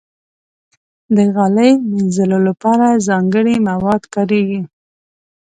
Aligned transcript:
د 1.15 1.17
غالۍ 1.35 1.71
مینځلو 1.89 2.39
لپاره 2.47 2.87
ځانګړي 3.07 3.55
مواد 3.69 4.01
کارېږي. 4.13 4.61